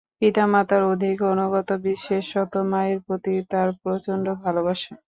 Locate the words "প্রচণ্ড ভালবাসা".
3.81-4.93